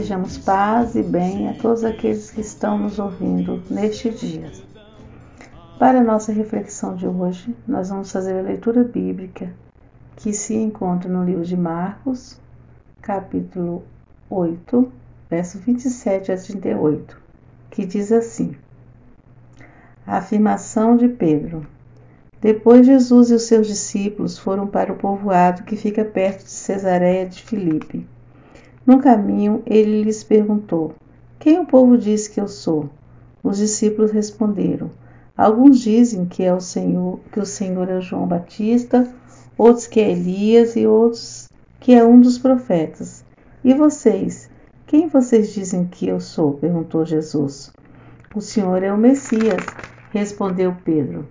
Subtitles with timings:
[0.00, 4.50] Desejamos paz e bem a todos aqueles que estão nos ouvindo neste dia.
[5.78, 9.52] Para a nossa reflexão de hoje, nós vamos fazer a leitura bíblica
[10.16, 12.40] que se encontra no livro de Marcos,
[13.02, 13.84] capítulo
[14.30, 14.90] 8,
[15.28, 17.20] verso 27 a 38,
[17.70, 18.56] que diz assim:
[20.06, 21.66] A afirmação de Pedro.
[22.40, 27.26] Depois Jesus e os seus discípulos foram para o povoado que fica perto de Cesareia
[27.26, 28.08] de Filipe.
[28.86, 30.94] No caminho, ele lhes perguntou:
[31.38, 32.88] Quem o povo diz que eu sou?
[33.42, 34.90] Os discípulos responderam:
[35.36, 39.06] Alguns dizem que é o Senhor, que o Senhor é João Batista,
[39.56, 41.48] outros que é Elias e outros
[41.78, 43.24] que é um dos profetas.
[43.64, 44.50] E vocês,
[44.86, 46.54] quem vocês dizem que eu sou?
[46.54, 47.72] perguntou Jesus.
[48.34, 49.64] O Senhor é o Messias,
[50.10, 51.26] respondeu Pedro.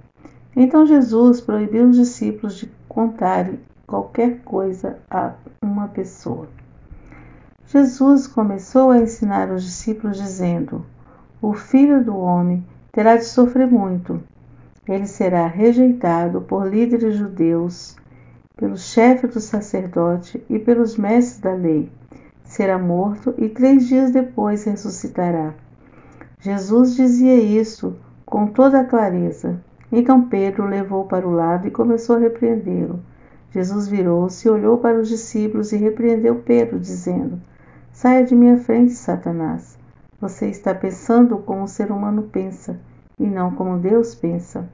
[0.56, 5.34] Então Jesus proibiu os discípulos de contarem qualquer coisa a
[5.64, 6.48] uma pessoa.
[7.72, 10.84] Jesus começou a ensinar os discípulos dizendo:
[11.40, 14.20] O filho do homem terá de sofrer muito.
[14.88, 17.96] Ele será rejeitado por líderes judeus,
[18.58, 21.92] pelo chefe do sacerdote e pelos mestres da lei.
[22.44, 25.54] Será morto e três dias depois ressuscitará.
[26.40, 27.96] Jesus dizia isso
[28.26, 29.62] com toda a clareza.
[29.92, 33.00] Então Pedro o levou para o lado e começou a repreendê-lo.
[33.52, 37.40] Jesus virou-se, olhou para os discípulos e repreendeu Pedro, dizendo:
[38.02, 39.78] Saia de minha frente, Satanás.
[40.22, 42.80] Você está pensando como o ser humano pensa
[43.20, 44.70] e não como Deus pensa.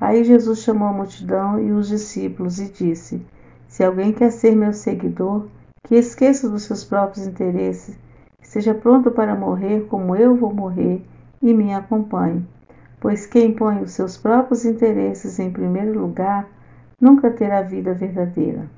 [0.00, 3.26] Aí Jesus chamou a multidão e os discípulos e disse:
[3.66, 5.48] Se alguém quer ser meu seguidor,
[5.82, 7.98] que esqueça dos seus próprios interesses,
[8.40, 11.04] esteja pronto para morrer como eu vou morrer
[11.42, 12.46] e me acompanhe.
[13.00, 16.48] Pois quem põe os seus próprios interesses em primeiro lugar
[17.00, 18.70] nunca terá vida verdadeira.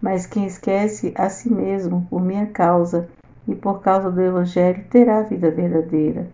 [0.00, 3.08] Mas quem esquece a si mesmo por minha causa
[3.48, 6.28] e por causa do Evangelho terá a vida verdadeira.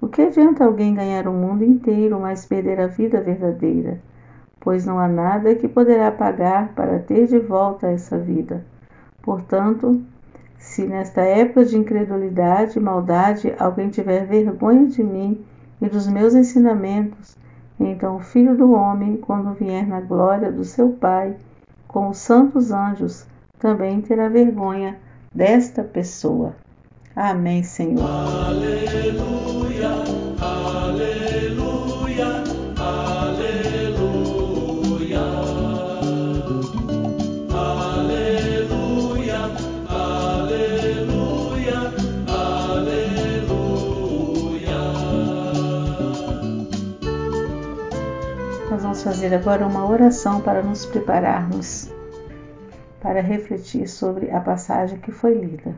[0.00, 4.00] O que adianta alguém ganhar o mundo inteiro, mas perder a vida verdadeira?
[4.58, 8.64] Pois não há nada que poderá pagar para ter de volta essa vida.
[9.20, 10.02] Portanto,
[10.56, 15.44] se nesta época de incredulidade e maldade alguém tiver vergonha de mim
[15.82, 17.36] e dos meus ensinamentos,
[17.78, 21.36] então o Filho do Homem, quando vier na glória do seu Pai,
[21.92, 23.26] com os santos anjos,
[23.58, 24.98] também terá vergonha
[25.32, 26.56] desta pessoa.
[27.14, 28.08] Amém, Senhor.
[28.08, 29.51] Aleluia,
[48.92, 51.90] vamos fazer agora uma oração para nos prepararmos
[53.00, 55.74] para refletir sobre a passagem que foi lida.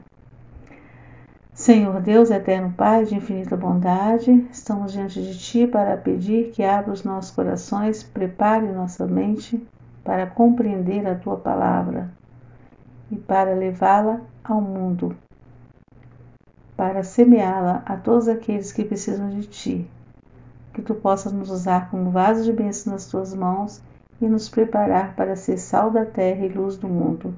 [1.53, 6.93] Senhor Deus, eterno Pai de infinita bondade, estamos diante de Ti para pedir que abra
[6.93, 9.65] os nossos corações, prepare nossa mente
[10.03, 12.11] para compreender a Tua palavra
[13.13, 15.17] e para levá-la ao mundo,
[16.77, 19.89] para semeá-la a todos aqueles que precisam de Ti.
[20.75, 23.81] Que Tu possas nos usar como vaso de bênção nas Tuas mãos
[24.21, 27.35] e nos preparar para ser sal da terra e luz do mundo.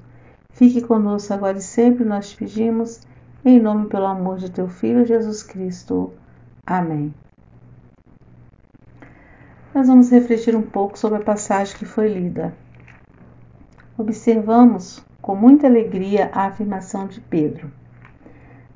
[0.51, 3.03] Fique conosco agora e sempre, nós te pedimos,
[3.45, 6.13] em nome pelo amor de teu Filho Jesus Cristo.
[6.67, 7.15] Amém.
[9.75, 12.55] Nós vamos refletir um pouco sobre a passagem que foi lida.
[13.99, 17.71] Observamos com muita alegria a afirmação de Pedro.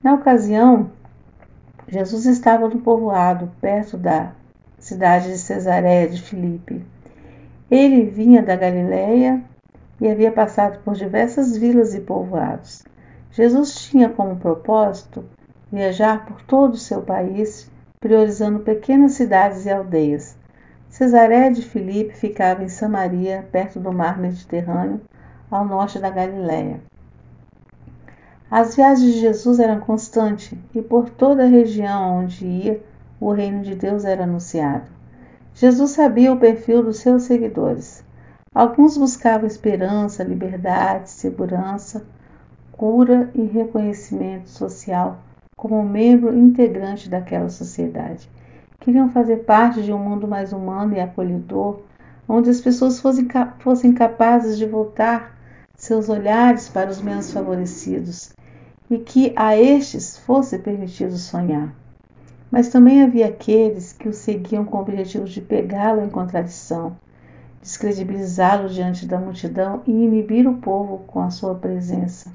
[0.03, 0.91] Na ocasião,
[1.89, 4.33] Jesus estava no povoado, perto da
[4.91, 6.85] cidade de Cesareia de Filipe.
[7.71, 9.41] Ele vinha da Galiléia
[10.01, 12.83] e havia passado por diversas vilas e povoados.
[13.31, 15.25] Jesus tinha como propósito
[15.71, 17.71] viajar por todo o seu país,
[18.01, 20.37] priorizando pequenas cidades e aldeias.
[20.89, 25.01] Cesareia de Filipe ficava em Samaria, perto do mar Mediterrâneo,
[25.49, 26.81] ao norte da Galiléia.
[28.51, 32.90] As viagens de Jesus eram constantes e por toda a região onde ia,
[33.21, 34.91] o reino de Deus era anunciado.
[35.55, 38.03] Jesus sabia o perfil dos seus seguidores.
[38.55, 42.07] Alguns buscavam esperança, liberdade, segurança,
[42.73, 45.19] cura e reconhecimento social
[45.57, 48.31] como membro integrante daquela sociedade.
[48.81, 51.81] Queriam fazer parte de um mundo mais humano e acolhedor,
[52.27, 53.29] onde as pessoas fossem,
[53.59, 55.37] fossem capazes de voltar
[55.77, 58.33] seus olhares para os menos favorecidos
[58.89, 61.75] e que a estes fosse permitido sonhar.
[62.51, 66.97] Mas também havia aqueles que o seguiam com o objetivo de pegá-lo em contradição,
[67.63, 72.33] descredibilizá-lo diante da multidão e inibir o povo com a sua presença.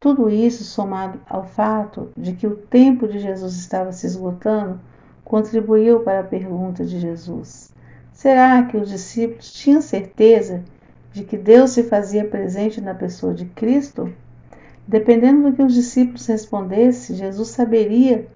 [0.00, 4.80] Tudo isso, somado ao fato de que o tempo de Jesus estava se esgotando,
[5.24, 7.70] contribuiu para a pergunta de Jesus:
[8.12, 10.64] Será que os discípulos tinham certeza
[11.12, 14.12] de que Deus se fazia presente na pessoa de Cristo?
[14.86, 18.28] Dependendo do que os discípulos respondessem, Jesus saberia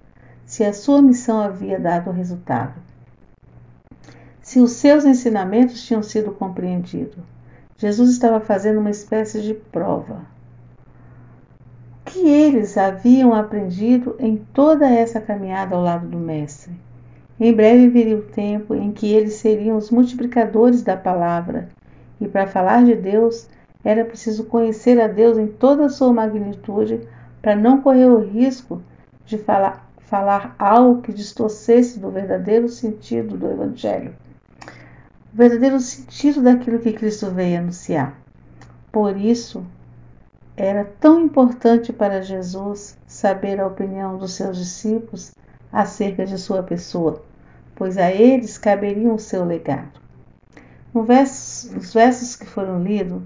[0.50, 2.74] se a sua missão havia dado resultado,
[4.42, 7.22] se os seus ensinamentos tinham sido compreendidos.
[7.76, 10.22] Jesus estava fazendo uma espécie de prova.
[12.00, 16.72] O que eles haviam aprendido em toda essa caminhada ao lado do Mestre?
[17.38, 21.68] Em breve viria o tempo em que eles seriam os multiplicadores da palavra,
[22.20, 23.48] e para falar de Deus
[23.84, 27.06] era preciso conhecer a Deus em toda a sua magnitude
[27.40, 28.82] para não correr o risco
[29.24, 34.12] de falar, falar algo que distorcesse do verdadeiro sentido do Evangelho,
[35.32, 38.18] o verdadeiro sentido daquilo que Cristo veio anunciar.
[38.90, 39.64] Por isso,
[40.56, 45.30] era tão importante para Jesus saber a opinião dos seus discípulos
[45.72, 47.22] acerca de sua pessoa,
[47.76, 50.00] pois a eles caberia o seu legado.
[50.92, 51.06] Nos
[51.94, 53.22] versos que foram lidos,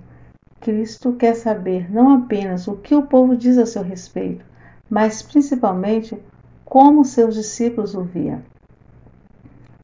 [0.60, 4.44] Cristo quer saber não apenas o que o povo diz a seu respeito,
[4.90, 6.22] mas principalmente
[6.74, 8.42] como seus discípulos o viam.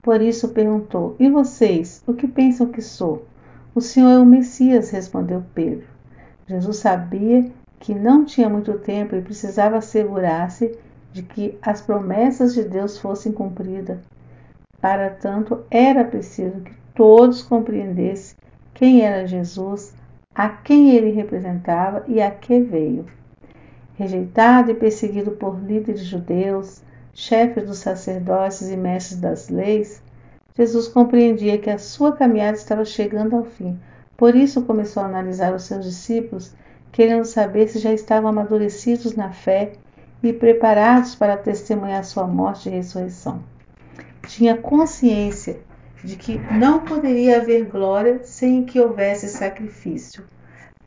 [0.02, 3.26] Por isso perguntou: E vocês, o que pensam que sou?
[3.72, 5.86] O Senhor é o Messias, respondeu Pedro.
[6.48, 7.48] Jesus sabia
[7.78, 10.76] que não tinha muito tempo e precisava assegurar-se
[11.12, 14.00] de que as promessas de Deus fossem cumpridas.
[14.80, 18.36] Para tanto, era preciso que todos compreendessem
[18.74, 19.94] quem era Jesus
[20.34, 23.06] a quem ele representava e a que veio.
[24.00, 26.80] Rejeitado e perseguido por líderes judeus,
[27.12, 30.02] chefes dos sacerdotes e mestres das leis,
[30.56, 33.78] Jesus compreendia que a sua caminhada estava chegando ao fim.
[34.16, 36.54] Por isso começou a analisar os seus discípulos,
[36.90, 39.72] querendo saber se já estavam amadurecidos na fé
[40.22, 43.42] e preparados para testemunhar sua morte e ressurreição.
[44.26, 45.60] Tinha consciência
[46.02, 50.24] de que não poderia haver glória sem que houvesse sacrifício.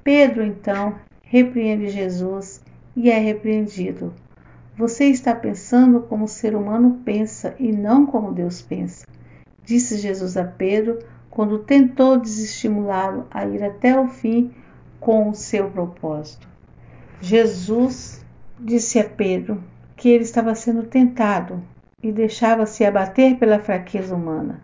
[0.03, 2.62] Pedro então repreende Jesus
[2.95, 4.13] e é repreendido.
[4.77, 9.05] Você está pensando como o ser humano pensa e não como Deus pensa,
[9.63, 10.99] disse Jesus a Pedro
[11.29, 14.51] quando tentou desestimulá-lo a ir até o fim
[14.99, 16.47] com o seu propósito.
[17.19, 18.23] Jesus
[18.59, 19.63] disse a Pedro
[19.95, 21.61] que ele estava sendo tentado
[22.01, 24.61] e deixava-se abater pela fraqueza humana.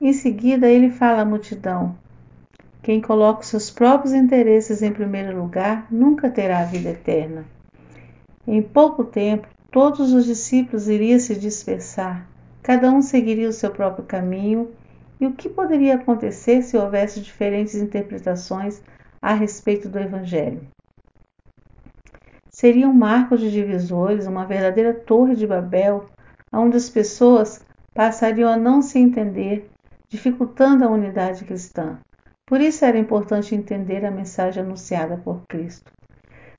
[0.00, 1.96] Em seguida, ele fala à multidão:
[2.82, 7.44] Quem coloca os seus próprios interesses em primeiro lugar nunca terá a vida eterna.
[8.46, 12.28] Em pouco tempo, todos os discípulos iriam se dispersar,
[12.62, 14.70] cada um seguiria o seu próprio caminho,
[15.18, 18.82] e o que poderia acontecer se houvesse diferentes interpretações
[19.22, 20.66] a respeito do Evangelho?
[22.50, 26.06] Seria um marco de divisores, uma verdadeira torre de Babel,
[26.52, 27.64] onde as pessoas
[27.94, 29.70] passariam a não se entender
[30.08, 31.98] dificultando a unidade cristã.
[32.46, 35.90] Por isso era importante entender a mensagem anunciada por Cristo.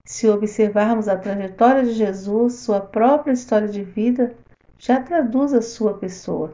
[0.05, 4.35] Se observarmos a trajetória de Jesus, sua própria história de vida
[4.77, 6.53] já traduz a sua pessoa.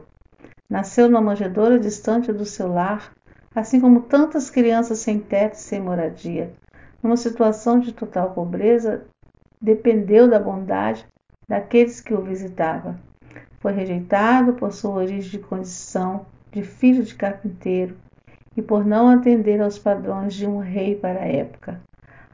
[0.70, 3.12] Nasceu numa manjedoura distante do seu lar,
[3.54, 6.50] assim como tantas crianças sem teto e sem moradia.
[7.02, 9.04] Numa situação de total pobreza,
[9.60, 11.06] dependeu da bondade
[11.46, 12.96] daqueles que o visitavam.
[13.60, 17.98] Foi rejeitado por sua origem de condição de filho de carpinteiro
[18.56, 21.78] e por não atender aos padrões de um rei para a época.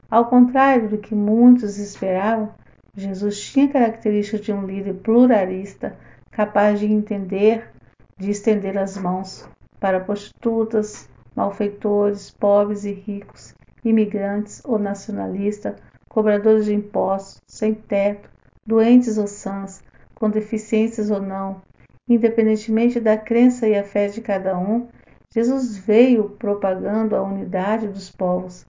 [0.09, 2.53] Ao contrário do que muitos esperavam,
[2.95, 5.95] Jesus tinha características de um líder pluralista,
[6.31, 7.71] capaz de entender,
[8.17, 9.47] de estender as mãos
[9.79, 13.53] para prostitutas, malfeitores, pobres e ricos,
[13.85, 15.75] imigrantes ou nacionalistas,
[16.09, 18.29] cobradores de impostos, sem teto,
[18.65, 19.81] doentes ou sãs,
[20.15, 21.61] com deficiências ou não,
[22.09, 24.87] Independentemente da crença e a fé de cada um,
[25.31, 28.65] Jesus veio propagando a unidade dos povos.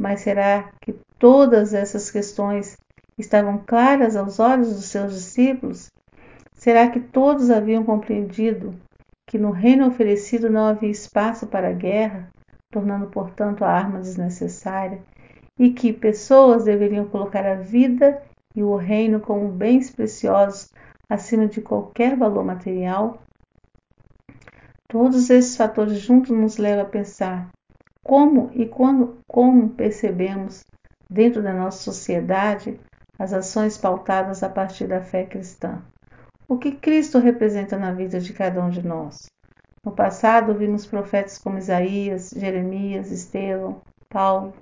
[0.00, 2.78] Mas será que todas essas questões
[3.18, 5.92] estavam claras aos olhos dos seus discípulos?
[6.54, 8.74] Será que todos haviam compreendido
[9.26, 12.30] que no reino oferecido não havia espaço para a guerra,
[12.70, 15.02] tornando, portanto, a arma desnecessária,
[15.58, 18.22] e que pessoas deveriam colocar a vida
[18.56, 20.72] e o reino como bens preciosos
[21.10, 23.18] acima de qualquer valor material?
[24.88, 27.50] Todos esses fatores juntos nos levam a pensar
[28.04, 30.64] como e quando como percebemos
[31.08, 32.78] dentro da nossa sociedade
[33.18, 35.82] as ações pautadas a partir da fé cristã.
[36.48, 39.26] O que Cristo representa na vida de cada um de nós?
[39.84, 44.52] No passado, vimos profetas como Isaías, Jeremias, Estevão, Paulo.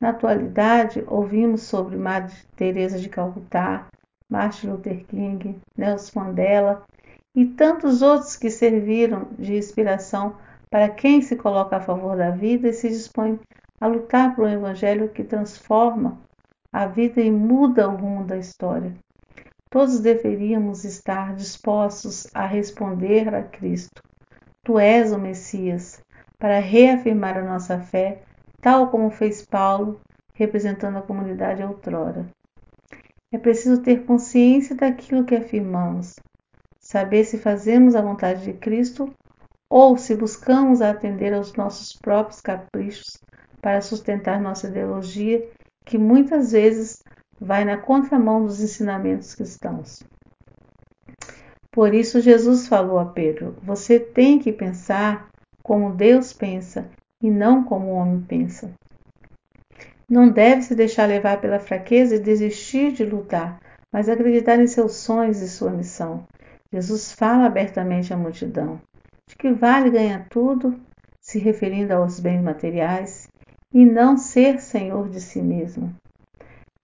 [0.00, 3.86] Na atualidade, ouvimos sobre Madre Teresa de Calcutá,
[4.30, 6.84] Martin Luther King, Nelson Mandela
[7.34, 10.36] e tantos outros que serviram de inspiração
[10.70, 13.38] para quem se coloca a favor da vida e se dispõe
[13.80, 16.18] a lutar por um evangelho que transforma
[16.72, 18.94] a vida e muda o rumo da história.
[19.70, 24.02] Todos deveríamos estar dispostos a responder a Cristo.
[24.64, 26.02] Tu és o Messias,
[26.38, 28.22] para reafirmar a nossa fé,
[28.60, 30.00] tal como fez Paulo,
[30.34, 32.26] representando a comunidade outrora.
[33.32, 36.16] É preciso ter consciência daquilo que afirmamos,
[36.78, 39.12] saber se fazemos a vontade de Cristo
[39.70, 43.18] ou se buscamos atender aos nossos próprios caprichos
[43.60, 45.46] para sustentar nossa ideologia,
[45.84, 47.02] que muitas vezes
[47.40, 50.02] vai na contramão dos ensinamentos cristãos.
[51.70, 55.28] Por isso, Jesus falou a Pedro: Você tem que pensar
[55.62, 56.88] como Deus pensa
[57.22, 58.72] e não como o homem pensa.
[60.08, 63.60] Não deve se deixar levar pela fraqueza e desistir de lutar,
[63.92, 66.26] mas acreditar em seus sonhos e sua missão.
[66.72, 68.80] Jesus fala abertamente à multidão:
[69.28, 70.74] de que vale ganhar tudo,
[71.20, 73.28] se referindo aos bens materiais,
[73.72, 75.94] e não ser senhor de si mesmo.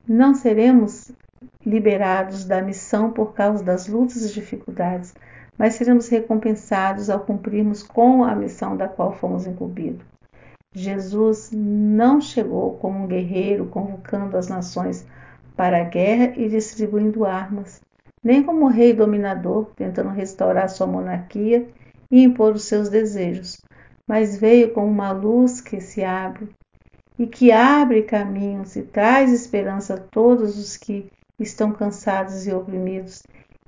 [0.07, 1.11] Não seremos
[1.65, 5.15] liberados da missão por causa das lutas e dificuldades,
[5.57, 10.05] mas seremos recompensados ao cumprirmos com a missão da qual fomos incumbidos.
[10.75, 15.07] Jesus não chegou como um guerreiro convocando as nações
[15.57, 17.81] para a guerra e distribuindo armas,
[18.23, 21.67] nem como rei dominador tentando restaurar sua monarquia
[22.15, 23.57] e impor os seus desejos,
[24.07, 26.49] mas veio como uma luz que se abre
[27.19, 33.25] e que abre caminhos e traz esperança a todos os que estão cansados e oprimidos,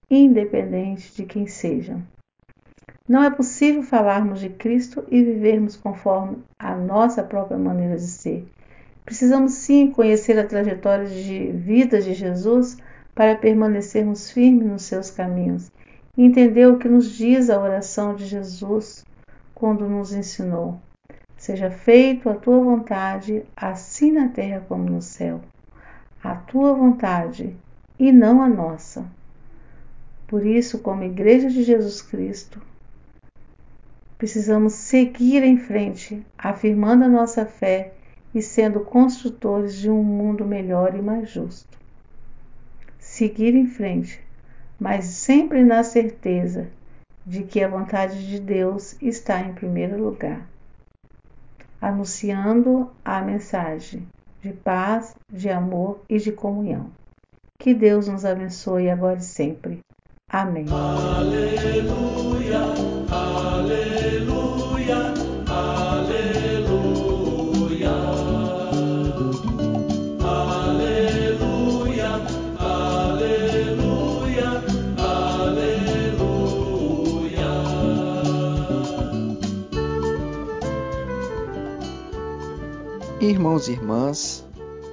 [0.08, 2.00] independente de quem sejam.
[3.08, 8.46] Não é possível falarmos de Cristo e vivermos conforme a nossa própria maneira de ser.
[9.04, 12.76] Precisamos sim conhecer a trajetória de vida de Jesus
[13.12, 15.68] para permanecermos firmes nos seus caminhos
[16.25, 19.04] entender o que nos diz a oração de Jesus
[19.54, 20.80] quando nos ensinou.
[21.37, 25.40] Seja feito a tua vontade, assim na terra como no céu.
[26.23, 27.54] A tua vontade
[27.99, 29.04] e não a nossa.
[30.26, 32.61] Por isso, como Igreja de Jesus Cristo,
[34.18, 37.92] precisamos seguir em frente, afirmando a nossa fé
[38.35, 41.78] e sendo construtores de um mundo melhor e mais justo.
[42.99, 44.20] Seguir em frente,
[44.78, 46.68] mas sempre na certeza
[47.25, 50.47] de que a vontade de Deus está em primeiro lugar
[51.80, 54.06] anunciando a mensagem
[54.42, 56.90] de paz, de amor e de comunhão.
[57.59, 59.78] Que Deus nos abençoe agora e sempre.
[60.30, 60.66] Amém.
[60.71, 62.25] Aleluia,
[83.28, 84.47] Irmãos e irmãs,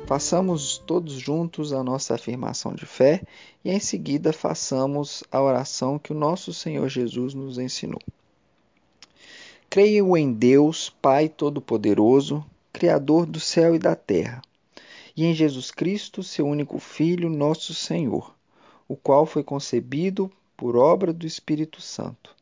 [0.08, 3.22] façamos todos juntos a nossa afirmação de fé
[3.64, 8.02] e em seguida façamos a oração que o nosso Senhor Jesus nos ensinou.
[9.70, 14.42] Creio em Deus, Pai Todo-Poderoso, Criador do céu e da terra,
[15.16, 18.34] e em Jesus Cristo, seu único Filho, nosso Senhor,
[18.88, 22.36] o qual foi concebido por obra do Espírito Santo.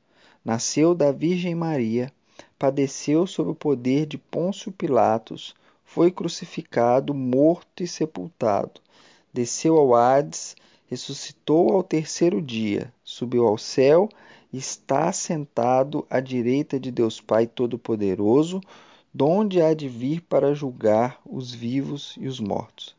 [0.44, 2.10] Nasceu da Virgem Maria,
[2.58, 5.54] padeceu sob o poder de Pôncio Pilatos
[5.94, 8.80] foi crucificado, morto e sepultado.
[9.34, 10.56] Desceu ao Hades,
[10.88, 14.08] ressuscitou ao terceiro dia, subiu ao céu
[14.54, 18.62] e está sentado à direita de Deus Pai Todo-Poderoso,
[19.14, 22.96] donde há de vir para julgar os vivos e os mortos.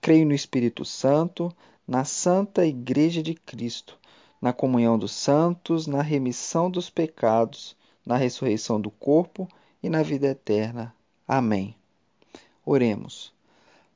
[0.00, 1.54] Creio no Espírito Santo,
[1.86, 3.96] na Santa Igreja de Cristo,
[4.42, 9.48] na comunhão dos santos, na remissão dos pecados, na ressurreição do corpo
[9.80, 10.92] e na vida eterna.
[11.28, 11.76] Amém.
[12.66, 13.30] Oremos.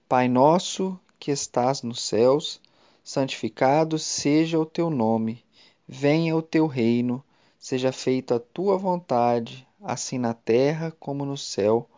[0.06, 2.60] Pai nosso que estás nos céus,
[3.02, 5.42] santificado seja o teu nome.
[5.88, 7.24] Venha o teu reino,
[7.58, 11.88] seja feita a tua vontade, assim na terra como no céu.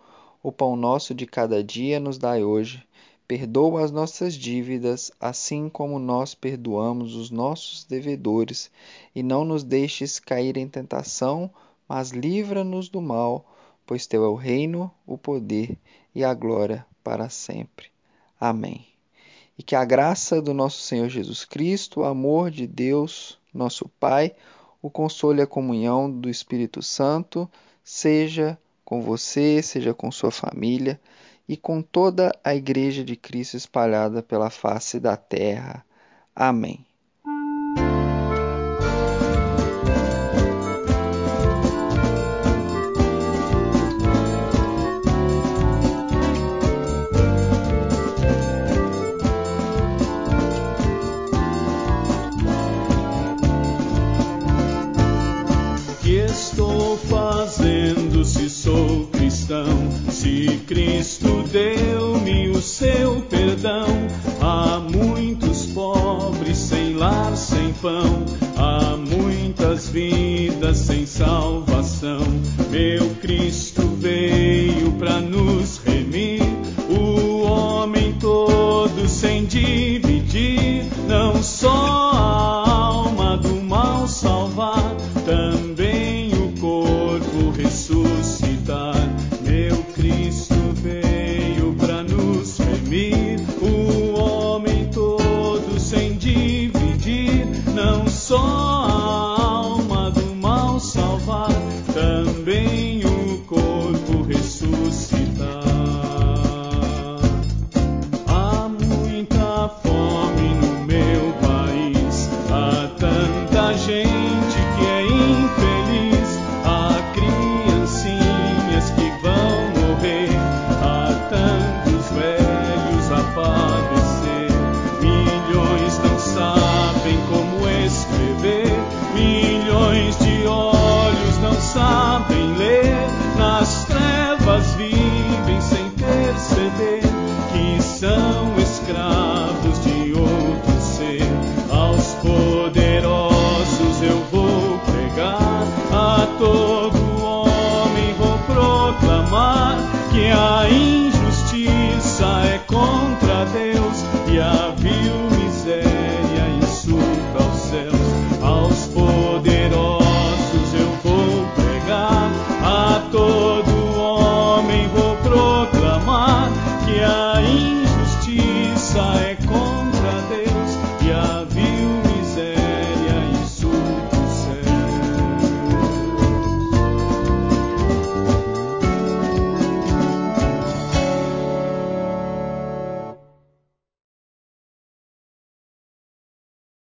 [0.45, 2.87] O pão nosso de cada dia nos dai hoje.
[3.27, 8.71] Perdoa as nossas dívidas, assim como nós perdoamos os nossos devedores,
[9.13, 11.51] e não nos deixes cair em tentação,
[11.89, 13.45] mas livra-nos do mal
[13.91, 15.77] pois teu é o reino, o poder
[16.15, 17.87] e a glória para sempre.
[18.39, 18.87] Amém.
[19.59, 24.35] E que a graça do nosso Senhor Jesus Cristo, o amor de Deus, nosso Pai,
[24.81, 27.51] o consolo e a comunhão do Espírito Santo
[27.85, 31.01] seja com você, seja com sua família
[31.49, 35.85] e com toda a Igreja de Cristo espalhada pela face da terra.
[36.35, 36.90] Amém.